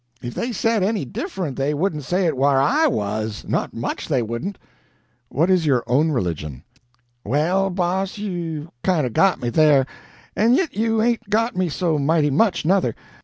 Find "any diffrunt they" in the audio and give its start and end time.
0.81-1.75